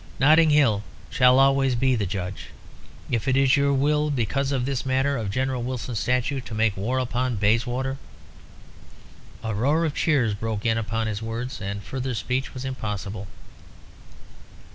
[0.17, 0.81] Notting Hill
[1.11, 2.47] shall always be the judge.
[3.11, 6.75] If it is your will because of this matter of General Wilson's statue to make
[6.75, 7.99] war upon Bayswater"
[9.43, 13.27] A roar of cheers broke in upon his words, and further speech was impossible.